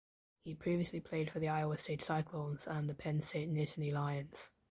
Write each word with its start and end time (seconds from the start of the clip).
He 0.43 0.55
previously 0.55 0.99
played 0.99 1.29
for 1.29 1.39
the 1.39 1.49
Iowa 1.49 1.77
State 1.77 2.01
Cyclones 2.01 2.65
and 2.65 2.89
the 2.89 2.95
Penn 2.95 3.21
State 3.21 3.51
Nittany 3.53 3.93
Lions. 3.93 4.49